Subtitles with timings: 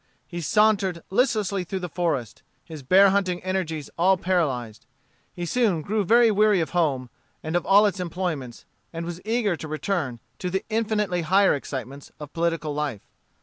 [0.25, 4.87] He sauntered listlessly through the forest, his bear hunting energies all paralyzed.
[5.31, 7.11] He soon grew very weary of home
[7.43, 12.11] and of all its employments, and was eager to return to the infinitely higher excitements
[12.19, 13.05] of political life.